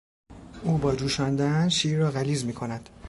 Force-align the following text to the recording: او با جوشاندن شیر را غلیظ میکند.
او 0.63 0.77
با 0.77 0.95
جوشاندن 0.95 1.69
شیر 1.69 1.99
را 1.99 2.11
غلیظ 2.11 2.45
میکند. 2.45 2.89